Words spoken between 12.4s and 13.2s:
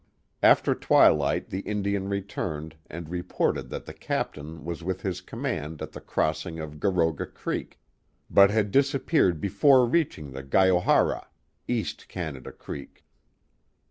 Creek).